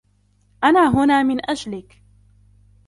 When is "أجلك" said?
1.49-2.01